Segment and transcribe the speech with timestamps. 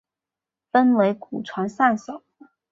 [0.71, 2.23] 分为古传散手。